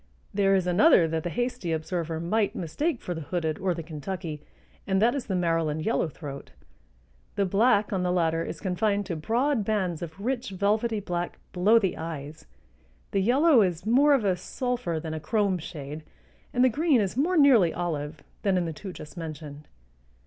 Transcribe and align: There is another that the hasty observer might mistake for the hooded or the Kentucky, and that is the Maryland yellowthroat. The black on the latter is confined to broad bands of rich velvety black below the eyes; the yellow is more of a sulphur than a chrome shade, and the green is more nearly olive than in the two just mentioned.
There 0.33 0.55
is 0.55 0.65
another 0.65 1.07
that 1.07 1.21
the 1.21 1.29
hasty 1.29 1.71
observer 1.71 2.19
might 2.19 2.55
mistake 2.55 2.99
for 3.01 3.13
the 3.13 3.21
hooded 3.21 3.59
or 3.59 3.75
the 3.75 3.83
Kentucky, 3.83 4.41
and 4.87 4.99
that 4.99 5.13
is 5.13 5.27
the 5.27 5.35
Maryland 5.35 5.85
yellowthroat. 5.85 6.49
The 7.35 7.45
black 7.45 7.93
on 7.93 8.01
the 8.01 8.11
latter 8.11 8.43
is 8.43 8.59
confined 8.59 9.05
to 9.05 9.15
broad 9.15 9.63
bands 9.63 10.01
of 10.01 10.19
rich 10.19 10.49
velvety 10.49 11.01
black 11.01 11.37
below 11.53 11.77
the 11.77 11.97
eyes; 11.97 12.47
the 13.11 13.21
yellow 13.21 13.61
is 13.61 13.85
more 13.85 14.15
of 14.15 14.25
a 14.25 14.35
sulphur 14.35 14.99
than 14.99 15.13
a 15.13 15.19
chrome 15.19 15.59
shade, 15.59 16.01
and 16.51 16.63
the 16.63 16.69
green 16.69 16.99
is 16.99 17.15
more 17.15 17.37
nearly 17.37 17.71
olive 17.71 18.23
than 18.41 18.57
in 18.57 18.65
the 18.65 18.73
two 18.73 18.91
just 18.91 19.15
mentioned. 19.15 19.67